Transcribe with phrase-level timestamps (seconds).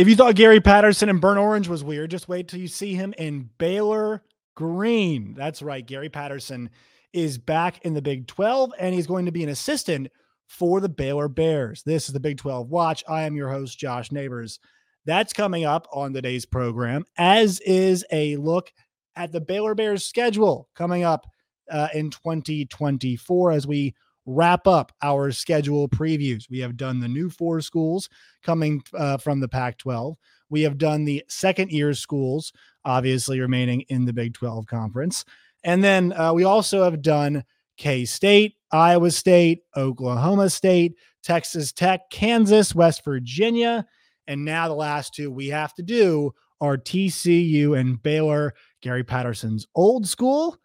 [0.00, 2.94] If you thought Gary Patterson in Burnt Orange was weird, just wait till you see
[2.94, 4.22] him in Baylor
[4.54, 5.34] Green.
[5.34, 5.86] That's right.
[5.86, 6.70] Gary Patterson
[7.12, 10.08] is back in the Big 12 and he's going to be an assistant
[10.46, 11.82] for the Baylor Bears.
[11.82, 13.04] This is the Big 12 Watch.
[13.10, 14.58] I am your host, Josh Neighbors.
[15.04, 18.72] That's coming up on today's program, as is a look
[19.16, 21.26] at the Baylor Bears schedule coming up
[21.70, 23.94] uh, in 2024 as we
[24.26, 26.48] wrap up our schedule previews.
[26.50, 28.08] We have done the new four schools
[28.42, 30.16] coming uh, from the Pac 12.
[30.48, 32.52] We have done the second year schools,
[32.84, 35.24] obviously remaining in the Big 12 conference.
[35.64, 37.44] And then uh, we also have done
[37.76, 43.86] K State, Iowa State, Oklahoma State, Texas Tech, Kansas, West Virginia.
[44.26, 49.66] And now the last two we have to do are TCU and Baylor, Gary Patterson's
[49.74, 50.56] old school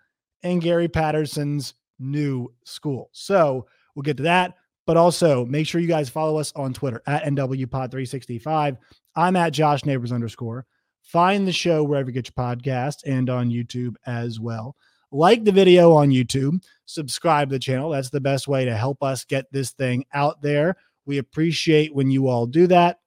[0.44, 3.10] and Gary Patterson's new school.
[3.12, 3.66] So
[3.96, 4.56] we'll get to that.
[4.86, 8.78] But also make sure you guys follow us on Twitter at NWPod365.
[9.16, 10.66] I'm at Josh Neighbors underscore.
[11.02, 14.76] Find the show wherever you get your podcast and on YouTube as well.
[15.12, 17.90] Like the video on YouTube, subscribe to the channel.
[17.90, 20.76] That's the best way to help us get this thing out there.
[21.06, 23.00] We appreciate when you all do that.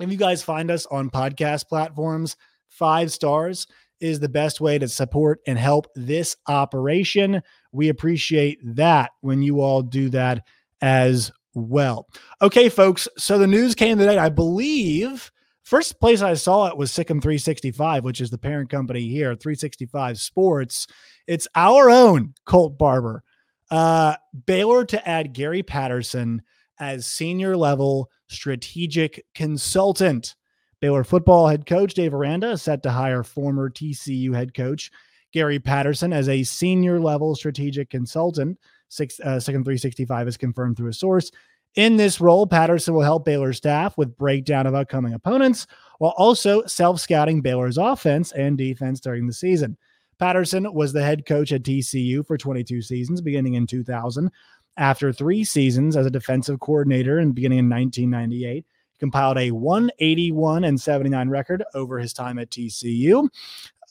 [0.00, 2.36] If you guys find us on podcast platforms,
[2.68, 3.66] five stars
[4.00, 7.42] is the best way to support and help this operation.
[7.72, 10.42] We appreciate that when you all do that
[10.80, 12.06] as well.
[12.42, 13.08] Okay, folks.
[13.16, 14.18] So the news came today.
[14.18, 15.30] I believe
[15.64, 20.18] first place I saw it was SicEm 365, which is the parent company here, 365
[20.18, 20.86] Sports.
[21.26, 23.22] It's our own Colt Barber.
[23.70, 24.14] Uh,
[24.46, 26.42] Baylor to add Gary Patterson
[26.78, 30.36] as senior level strategic consultant.
[30.80, 34.90] Baylor football head coach Dave Aranda is set to hire former TCU head coach
[35.32, 38.58] Gary Patterson as a senior level strategic consultant.
[38.88, 41.30] Six, uh, SicEm 365 is confirmed through a source.
[41.74, 45.66] In this role, Patterson will help Baylor staff with breakdown of upcoming opponents
[45.98, 49.76] while also self scouting Baylor's offense and defense during the season.
[50.18, 54.30] Patterson was the head coach at TCU for 22 seasons, beginning in 2000.
[54.78, 58.64] After three seasons as a defensive coordinator and beginning in 1998,
[58.98, 63.28] compiled a 181 and 79 record over his time at TCU.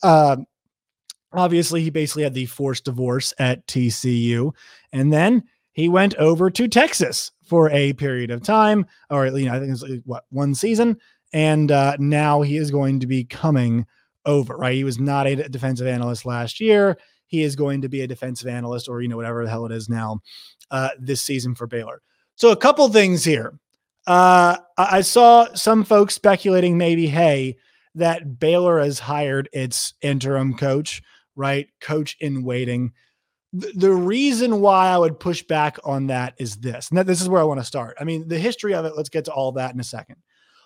[0.04, 0.38] Uh,
[1.34, 4.54] obviously, he basically had the forced divorce at TCU.
[4.92, 5.44] And then
[5.74, 9.72] he went over to Texas for a period of time, or you know, I think
[9.72, 10.98] it's what one season.
[11.34, 13.86] And uh, now he is going to be coming
[14.26, 14.74] over, right?
[14.74, 16.98] He was not a defensive analyst last year.
[17.28, 19.72] He is going to be a defensive analyst, or you know, whatever the hell it
[19.72, 20.22] is now,
[20.72, 22.02] uh, this season for Baylor.
[22.36, 23.60] So a couple things here.
[24.08, 27.58] Uh, I saw some folks speculating maybe, hey,
[27.96, 31.02] that Baylor has hired its interim coach,
[31.36, 31.68] right?
[31.82, 32.94] Coach in waiting.
[33.54, 37.42] The, reason why I would push back on that is this, and this is where
[37.42, 37.96] I want to start.
[38.00, 40.18] I mean, the history of it, let's get to all that in a second.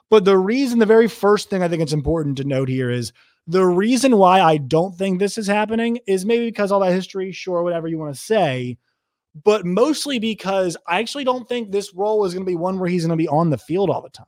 [0.09, 3.13] But the reason, the very first thing I think it's important to note here is
[3.45, 7.31] the reason why I don't think this is happening is maybe because all that history,
[7.31, 8.79] sure, whatever you want to say
[9.43, 12.89] but mostly because I actually don't think this role is going to be one where
[12.89, 14.25] he's going to be on the field all the time.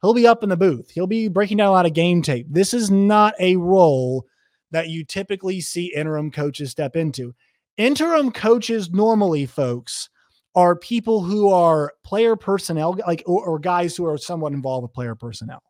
[0.00, 2.46] He'll be up in the booth, he'll be breaking down a lot of game tape.
[2.48, 4.26] This is not a role
[4.70, 7.34] that you typically see interim coaches step into.
[7.76, 10.08] Interim coaches, normally, folks,
[10.54, 14.92] are people who are player personnel, like or, or guys who are somewhat involved with
[14.92, 15.62] player personnel,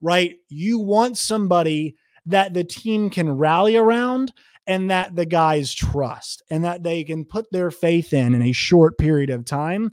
[0.00, 0.34] right?
[0.48, 1.96] You want somebody
[2.26, 4.32] that the team can rally around
[4.66, 8.52] and that the guys trust and that they can put their faith in in a
[8.52, 9.90] short period of time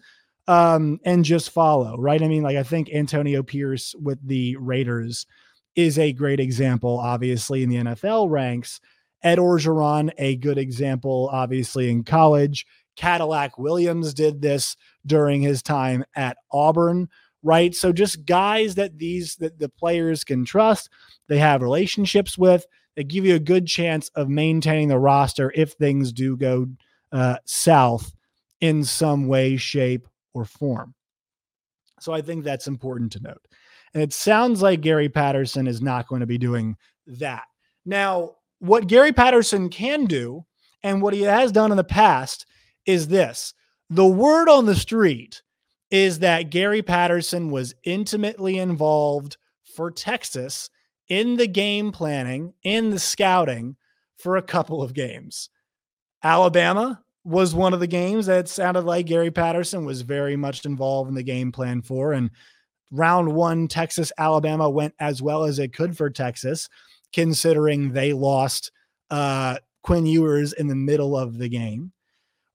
[0.47, 2.22] um, and just follow, right?
[2.22, 5.25] I mean, like I think Antonio Pierce with the Raiders
[5.75, 8.81] is a great example, obviously, in the NFL ranks.
[9.24, 12.66] Ed Orgeron, a good example, obviously, in college.
[12.95, 14.75] Cadillac Williams did this
[15.06, 17.07] during his time at Auburn,
[17.43, 17.73] right?
[17.73, 20.89] So just guys that these that the players can trust,
[21.27, 22.65] they have relationships with,
[22.95, 26.67] that give you a good chance of maintaining the roster if things do go
[27.11, 28.13] uh, south
[28.59, 30.93] in some way, shape, or form.
[31.99, 33.41] So I think that's important to note.
[33.93, 36.77] And it sounds like Gary Patterson is not going to be doing
[37.07, 37.43] that.
[37.85, 40.45] Now, what Gary Patterson can do
[40.83, 42.45] and what he has done in the past
[42.85, 43.53] is this
[43.89, 45.41] the word on the street
[45.91, 49.38] is that Gary Patterson was intimately involved
[49.75, 50.69] for Texas
[51.09, 53.75] in the game planning, in the scouting
[54.17, 55.49] for a couple of games.
[56.23, 61.09] Alabama was one of the games that sounded like Gary Patterson was very much involved
[61.09, 62.13] in the game plan for.
[62.13, 62.31] And
[62.89, 66.69] round one, Texas, Alabama went as well as it could for Texas,
[67.11, 68.71] considering they lost
[69.09, 71.91] uh, Quinn Ewers in the middle of the game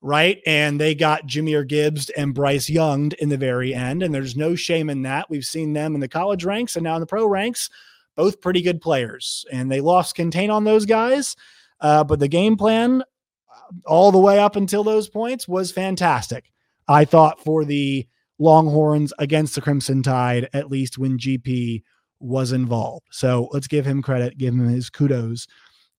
[0.06, 0.40] right?
[0.46, 4.04] And they got Jahmyr Gibbs and Bryce Young in the very end.
[4.04, 5.28] And there's no shame in that.
[5.28, 7.68] We've seen them in the college ranks and now in the pro ranks,
[8.14, 9.44] both pretty good players.
[9.50, 11.34] And they lost contain on those guys.
[11.80, 16.52] Uh, but the game plan uh, all the way up until those points was fantastic.
[16.86, 18.06] I thought for the
[18.38, 21.82] Longhorns against the Crimson Tide, at least when GP
[22.20, 23.06] was involved.
[23.10, 25.48] So let's give him credit, give him his kudos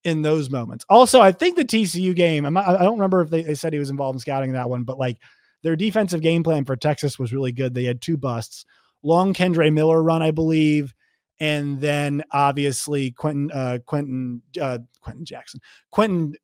[0.08, 0.86] in those moments.
[0.88, 3.74] Also, I think the TCU game, I'm not, I don't remember if they, they said
[3.74, 5.18] he was involved in scouting that one, but like
[5.64, 7.74] their defensive game plan for Texas was really good.
[7.74, 8.66] They had two busts,
[9.04, 10.94] long Kendre Miller run, I believe,
[11.42, 15.60] and then obviously Quentin, uh, Quentin, uh, Quentin Jackson,
[15.92, 16.36] Quentin,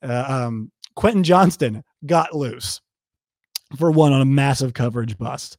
[0.00, 2.80] uh, um, Quentin Johnston got loose
[3.76, 5.58] for one on a massive coverage bust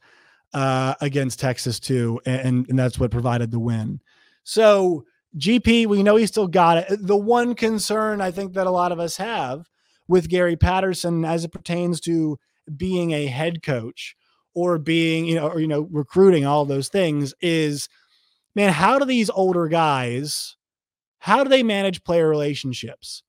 [0.54, 4.00] uh, against Texas too, and and that's what provided the win.
[4.46, 5.04] So
[5.38, 7.06] GP, we know he still got it.
[7.06, 9.68] The one concern I think that a lot of us have
[10.08, 12.38] with Gary Patterson as it pertains to
[12.76, 14.16] being a head coach
[14.56, 17.88] or being, you know, or, you know, recruiting all those things is
[18.56, 20.58] man, how do these older guys
[21.20, 23.24] how do they manage player relationships?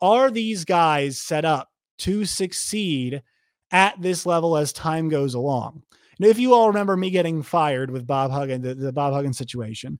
[0.00, 3.22] Are these guys set up to succeed
[3.70, 5.82] at this level as time goes along?
[6.20, 9.98] If you all remember me getting fired with Bob Huggins, the, the Bob Huggins situation,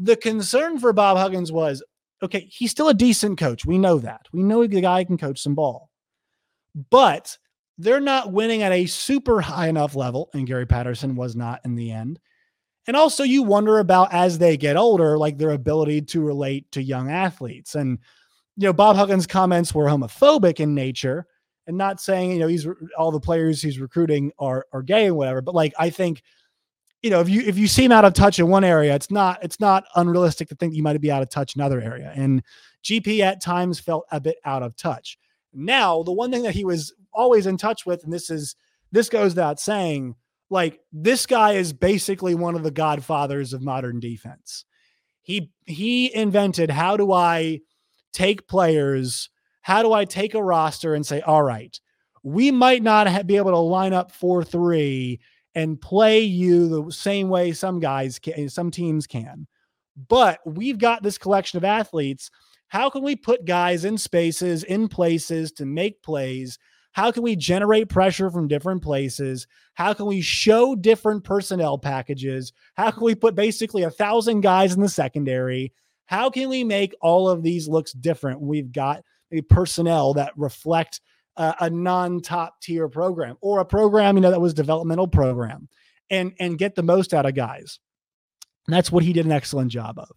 [0.00, 1.82] the concern for Bob Huggins was
[2.22, 3.64] okay, he's still a decent coach.
[3.64, 4.26] We know that.
[4.32, 5.90] We know the guy can coach some ball.
[6.90, 7.36] But
[7.78, 10.28] they're not winning at a super high enough level.
[10.34, 12.18] And Gary Patterson was not in the end.
[12.86, 16.82] And also, you wonder about as they get older, like their ability to relate to
[16.82, 17.74] young athletes.
[17.74, 17.98] And,
[18.56, 21.26] you know, Bob Huggins' comments were homophobic in nature
[21.66, 22.66] and not saying, you know, he's
[22.98, 25.40] all the players he's recruiting are, are gay and whatever.
[25.40, 26.22] But like, I think
[27.02, 29.42] you know, if you if you seem out of touch in one area, it's not
[29.42, 32.12] it's not unrealistic to think you might be out of touch in another area.
[32.14, 32.42] And
[32.84, 35.18] GP at times felt a bit out of touch.
[35.52, 38.54] Now, the one thing that he was always in touch with, and this is
[38.92, 40.14] this goes without saying,
[40.50, 44.64] like this guy is basically one of the godfathers of modern defense.
[45.22, 47.60] He he invented how do I
[48.12, 49.30] take players,
[49.62, 51.78] how do I take a roster and say, all right,
[52.22, 55.20] we might not be able to line up 4 3
[55.54, 59.46] and play you the same way some guys can, eh, some teams can.
[60.08, 62.30] But we've got this collection of athletes.
[62.68, 66.58] How can we put guys in spaces, in places to make plays?
[66.92, 69.46] How can we generate pressure from different places?
[69.74, 72.52] How can we show different personnel packages?
[72.74, 75.72] How can we put basically a thousand guys in the secondary?
[76.06, 78.40] How can we make all of these looks different?
[78.40, 81.00] We've got a personnel that reflect
[81.40, 85.68] uh, a non-top tier program or a program you know that was developmental program
[86.10, 87.80] and and get the most out of guys.
[88.66, 90.10] And that's what he did an excellent job of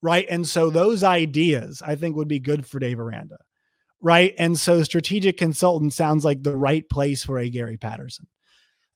[0.00, 0.26] right?
[0.30, 3.38] And so those ideas i think would be good for dave aranda
[4.02, 4.34] right?
[4.36, 8.26] And so strategic consultant sounds like the right place for a gary patterson.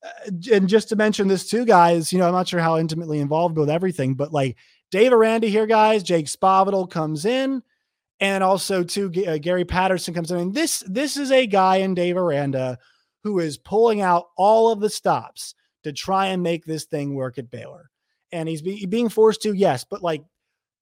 [0.05, 3.19] Uh, and just to mention this too guys you know i'm not sure how intimately
[3.19, 4.55] involved with everything but like
[4.91, 7.63] dave aranda here guys jake spavital comes in
[8.19, 10.37] and also too uh, Gary Patterson comes in.
[10.37, 12.77] And this this is a guy in Dave Aranda
[13.23, 17.37] who is pulling out all of the stops to try and make this thing work
[17.37, 17.89] at Baylor.
[18.31, 20.23] And he's be, being forced to, yes, but like,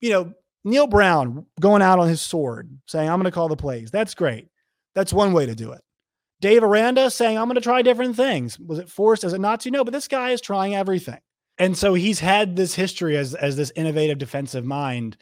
[0.02, 3.56] you know, Neal Brown going out on his sword, saying, I'm going to call the
[3.56, 3.92] plays.
[3.92, 4.48] That's great.
[4.96, 5.82] That's one way to do it.
[6.42, 8.60] Dave Aranda saying, I'm going to try different things.
[8.60, 9.24] Was it forced?
[9.24, 9.72] Is it not to?
[9.72, 11.20] No, but this guy is trying everything.
[11.58, 15.18] And so he's had this history as, as this innovative defensive mind,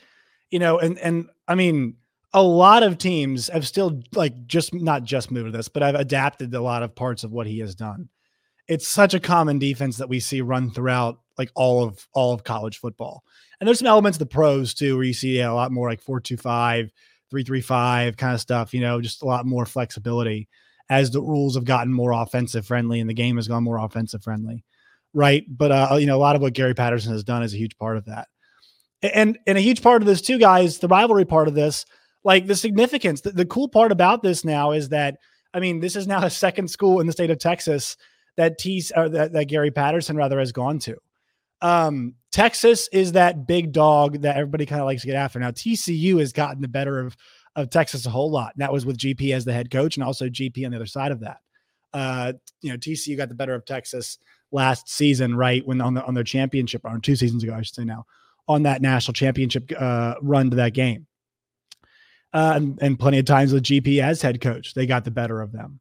[0.49, 1.97] you know, and, and I mean,
[2.33, 5.95] a lot of teams have still like just not just moved to this, but I've
[5.95, 8.09] adapted a lot of parts of what he has done.
[8.67, 12.43] It's such a common defense that we see run throughout like all of all of
[12.43, 13.23] college football.
[13.59, 16.01] And there's some elements of the pros too, where you see a lot more like
[16.01, 16.91] 425,
[17.29, 20.49] 335 kind of stuff, you know, just a lot more flexibility
[20.89, 24.23] as the rules have gotten more offensive friendly and the game has gone more offensive
[24.23, 24.63] friendly.
[25.13, 25.45] Right.
[25.47, 27.77] But uh, you know, a lot of what Gary Patterson has done is a huge
[27.77, 28.27] part of that.
[29.03, 31.85] And and a huge part of this too, guys, the rivalry part of this
[32.23, 33.21] like the significance.
[33.21, 35.17] The, the cool part about this now is that
[35.53, 37.95] I mean, this is now a second school in the state of Texas
[38.37, 40.97] that T or that, that Gary Patterson rather has gone to.
[41.61, 45.39] Um, Texas is that big dog that everybody kind of likes to get after.
[45.39, 47.15] Now TCU has gotten the better of
[47.55, 48.53] of Texas a whole lot.
[48.55, 50.85] And that was with GP as the head coach and also GP on the other
[50.85, 51.37] side of that.
[51.93, 54.17] Uh, you know, TCU got the better of Texas
[54.51, 55.65] last season, right?
[55.65, 58.05] When on the on their championship run, two seasons ago, I should say now,
[58.47, 61.05] on that national championship uh, run to that game.
[62.33, 65.39] Uh, and, and plenty of times with GP as head coach, they got the better
[65.41, 65.79] of them.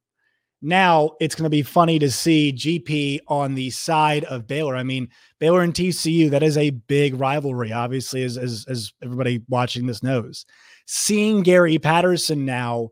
[0.61, 4.76] Now it's going to be funny to see GP on the side of Baylor.
[4.76, 5.09] I mean,
[5.40, 10.04] Baylor and TCU, that is a big rivalry, obviously, as, as, as everybody watching this
[10.04, 10.47] knows.
[10.87, 12.90] Seeing Gary Patterson now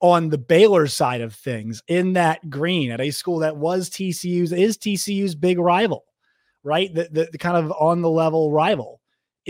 [0.00, 4.52] on the Baylor side of things in that green at a school that was TCU's,
[4.52, 6.04] is TCU's big rival,
[6.62, 6.94] right?
[6.94, 8.99] The, the, the kind of on the level rival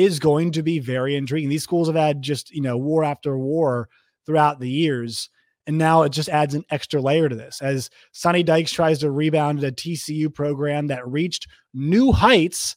[0.01, 1.49] is going to be very intriguing.
[1.49, 3.89] These schools have had just, you know, war after war
[4.27, 5.29] throughout the years
[5.71, 9.11] and now it just adds an extra layer to this as Sonny Dykes tries to
[9.13, 12.75] rebound a TCU program that reached new heights.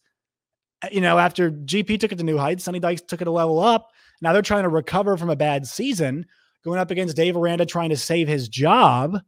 [0.84, 3.32] Uh, you know, after GP took it to new heights, Sonny Dykes took it a
[3.32, 3.90] level up.
[4.22, 6.28] Now they're trying to recover from a bad season,
[6.64, 9.20] going up against Dave Aranda trying to save his job.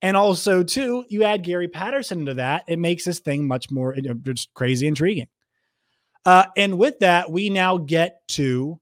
[0.00, 3.96] And also, too, you add Gary Patterson into that, it makes this thing much more
[4.22, 5.26] just crazy intriguing.
[6.26, 8.80] Uh, and with that, we now get to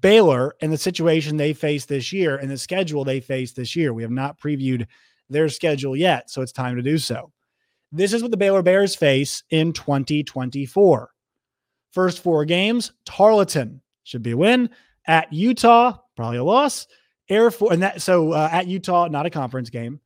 [0.00, 3.94] Baylor and the situation they face this year and the schedule they face this year.
[3.94, 4.86] We have not previewed
[5.30, 7.32] their schedule yet, so it's time to do so.
[7.92, 11.10] This is what the Baylor Bears face in 2024.
[11.92, 14.68] First four games, Tarleton should be a win.
[15.06, 16.86] At Utah, probably a loss.
[17.28, 20.00] Air Force, and that so uh, at Utah, not a conference game.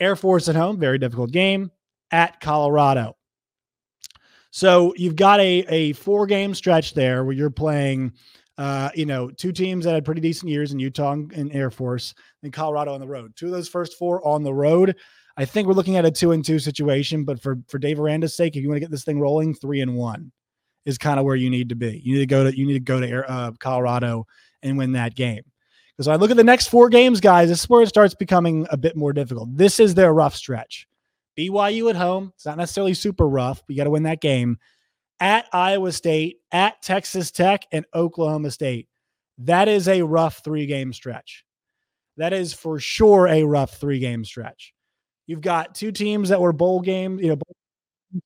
[0.00, 1.70] Air Force at home, very difficult game.
[2.10, 3.16] At Colorado.
[4.54, 8.12] So you've got a, a four game stretch there where you're playing
[8.56, 12.14] uh, you know, two teams that had pretty decent years in Utah and Air Force,
[12.44, 13.34] and Colorado on the road.
[13.34, 14.94] Two of those first four on the road.
[15.36, 18.36] I think we're looking at a two and two situation, but for for Dave Aranda's
[18.36, 20.30] sake, if you want to get this thing rolling, three and one
[20.84, 22.00] is kind of where you need to be.
[22.04, 24.24] You need to go to you need to go to uh, Colorado
[24.62, 25.42] and win that game.
[25.96, 28.68] Because I look at the next four games, guys, this is where it starts becoming
[28.70, 29.48] a bit more difficult.
[29.56, 30.86] This is their rough stretch.
[31.36, 32.32] BYU at home.
[32.34, 33.62] It's not necessarily super rough.
[33.66, 34.58] But you got to win that game
[35.20, 38.88] at Iowa State, at Texas Tech, and Oklahoma State.
[39.38, 41.44] That is a rough three game stretch.
[42.16, 44.72] That is for sure a rough three game stretch.
[45.26, 47.38] You've got two teams that were bowl games, you know,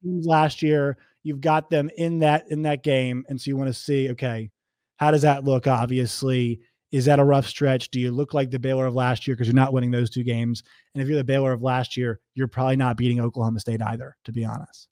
[0.02, 0.98] teams last year.
[1.22, 4.50] You've got them in that in that game, and so you want to see, okay,
[4.96, 5.66] how does that look?
[5.66, 7.90] Obviously, is that a rough stretch?
[7.90, 10.24] Do you look like the Baylor of last year because you're not winning those two
[10.24, 10.62] games?
[10.94, 14.16] And if you're the Baylor of last year, you're probably not beating Oklahoma State either,
[14.24, 14.88] to be honest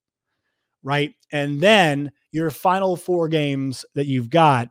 [0.86, 1.14] right?
[1.32, 4.68] And then your final four games that you've got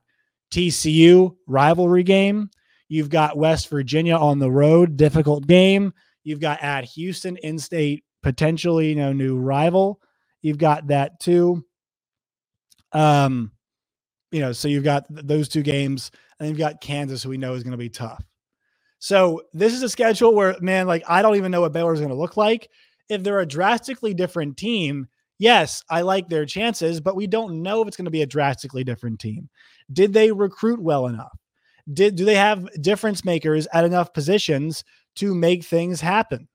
[0.50, 2.50] TCU rivalry game.
[2.88, 5.94] You've got West Virginia on the road, difficult game.
[6.24, 10.00] You've got at Houston, in state, potentially, you know, new rival.
[10.41, 11.65] You've got that too.
[12.94, 13.51] Um,
[14.36, 17.54] you know, so you've got those two games, and you've got Kansas, who we know
[17.54, 18.22] is going to be tough.
[19.00, 22.01] So this is a schedule where, man, like I don't even know what Baylor is
[22.01, 22.70] going to look like.
[23.08, 25.08] If they're a drastically different team,
[25.39, 28.27] yes, I like their chances, but we don't know if it's going to be a
[28.27, 29.50] drastically different team.
[29.94, 31.38] Did they recruit well enough?
[31.94, 34.84] Did do they have difference makers at enough positions
[35.15, 36.50] to make things happen?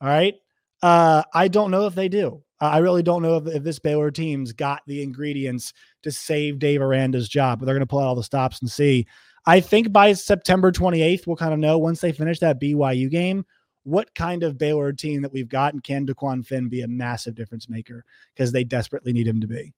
[0.00, 0.34] All right.
[0.82, 2.42] Uh, I don't know if they do.
[2.60, 6.80] I really don't know if, if this Baylor team's got the ingredients to save Dave
[6.80, 9.06] Aranda's job, but they're going to pull out all the stops and see.
[9.46, 13.44] I think by September 28th, we'll kind of know once they finish that BYU game
[13.84, 17.34] what kind of Baylor team that we've got, and can DeQuan Finn be a massive
[17.34, 19.72] difference maker because they desperately need him to be.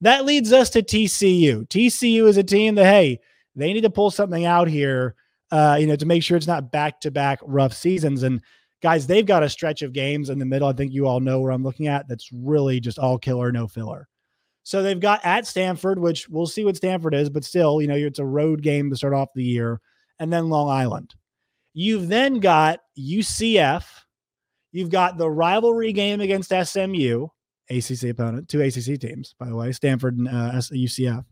[0.00, 1.66] That leads us to TCU.
[1.68, 3.20] TCU is a team that, hey,
[3.54, 5.14] they need to pull something out here,
[5.50, 8.22] uh, you know, to make sure it's not back to back rough seasons.
[8.22, 8.42] And
[8.82, 10.68] guys, they've got a stretch of games in the middle.
[10.68, 12.08] I think you all know where I'm looking at.
[12.08, 14.08] That's really just all killer, no filler.
[14.64, 17.96] So they've got at Stanford, which we'll see what Stanford is, but still, you know,
[17.96, 19.80] it's a road game to start off the year,
[20.18, 21.14] and then Long Island.
[21.74, 23.84] You've then got UCF.
[24.72, 27.28] You've got the rivalry game against SMU,
[27.70, 31.24] ACC opponent, two ACC teams, by the way, Stanford and uh, UCF.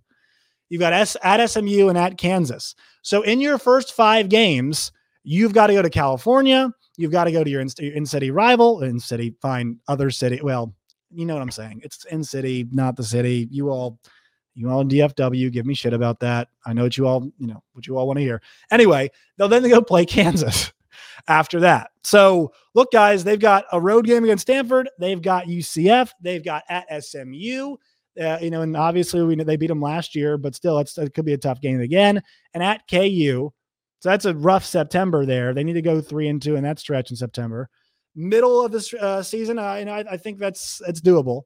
[0.69, 2.75] You've got S at SMU and at Kansas.
[3.02, 4.92] So in your first five games,
[5.25, 6.73] you've got to go to California.
[7.00, 10.40] You've got to go to your in city rival, in city, find other city.
[10.42, 10.75] Well,
[11.11, 11.80] you know what I'm saying.
[11.83, 13.49] It's in city, not the city.
[13.50, 13.99] You all
[14.54, 16.49] you all in DFW give me shit about that.
[16.66, 18.42] I know what you all, you know, what you all want to hear.
[18.71, 20.73] Anyway, they'll then go play Kansas
[21.26, 21.90] after that.
[22.04, 24.90] So look, guys, they've got a road game against Stanford.
[24.99, 26.11] They've got UCF.
[26.21, 27.76] They've got at SMU.
[28.21, 30.99] Uh, you know, and obviously we know they beat them last year, but still, it's,
[30.99, 32.23] it could be a tough game again.
[32.52, 33.50] And at KU,
[34.00, 35.54] so that's a rough September there.
[35.54, 37.69] They need to go three and two in that stretch in September.
[38.16, 41.42] Middle of this uh, season, uh, I, I think that's it's doable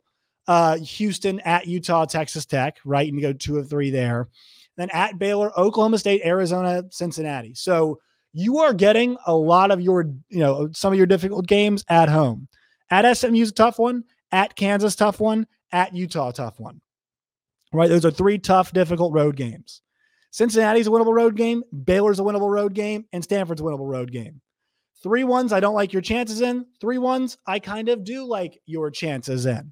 [0.47, 3.09] uh, Houston at Utah, Texas Tech, right?
[3.09, 4.29] And you go two of three there.
[4.77, 7.55] Then at Baylor, Oklahoma State, Arizona, Cincinnati.
[7.55, 8.01] So
[8.33, 12.09] you are getting a lot of your, you know, some of your difficult games at
[12.09, 12.49] home.
[12.91, 14.05] At SMU is a tough one.
[14.33, 15.47] At Kansas, tough one.
[15.71, 16.81] At Utah, tough one.
[17.73, 17.89] Right?
[17.89, 19.81] Those are three tough, difficult road games.
[20.35, 21.63] Cincinnati's a winnable road game.
[21.85, 23.05] Baylor's a winnable road game.
[23.13, 24.41] And Stanford's a winnable road game.
[25.01, 26.67] Three ones I don't like your chances in.
[26.81, 29.71] Three ones I kind of do like your chances in.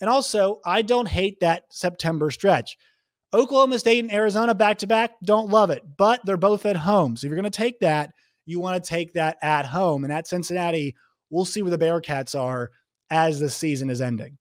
[0.00, 2.78] And also, I don't hate that September stretch.
[3.34, 7.14] Oklahoma State and Arizona back to back, don't love it, but they're both at home.
[7.14, 8.12] So if you're going to take that,
[8.46, 10.04] you want to take that at home.
[10.04, 10.96] And at Cincinnati,
[11.28, 12.70] we'll see where the Bearcats are
[13.10, 14.38] as the season is ending.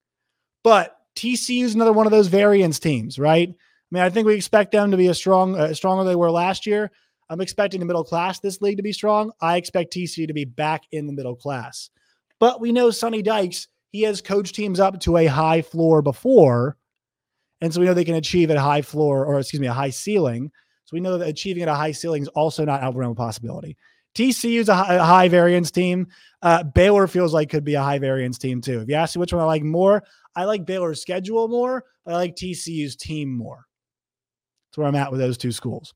[0.64, 3.54] But TCU is another one of those variance teams, right?
[3.96, 6.30] I mean, I think we expect them to be as strong, uh, stronger they were
[6.30, 6.92] last year.
[7.30, 9.32] I'm expecting the middle class this league to be strong.
[9.40, 11.90] I expect TCU to be back in the middle class.
[12.38, 16.76] But we know Sonny Dykes, he has coached teams up to a high floor before.
[17.62, 19.92] And so we know they can achieve a high floor, or excuse me, a high
[19.92, 20.52] ceiling.
[20.84, 23.12] So we know that achieving at a high ceiling is also not out of realm
[23.12, 23.78] of possibility.
[24.14, 26.08] TCU is a high, a high variance team.
[26.42, 28.82] Uh, Baylor feels like could be a high variance team too.
[28.82, 30.04] If you ask me which one I like more,
[30.36, 33.65] I like Baylor's schedule more, but I like TCU's team more.
[34.76, 35.94] That's where I'm at with those two schools.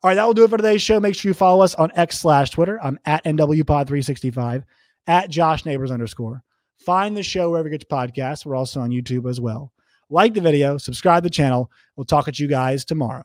[0.00, 1.00] All right, that will do it for today's show.
[1.00, 2.78] Make sure you follow us on X slash Twitter.
[2.80, 4.62] I'm at NWPod365,
[5.08, 6.44] at Josh Neighbors underscore.
[6.76, 8.46] Find the show wherever you get your podcasts.
[8.46, 9.72] We're also on YouTube as well.
[10.08, 11.68] Like the video, subscribe to the channel.
[11.96, 13.24] We'll talk at you guys tomorrow.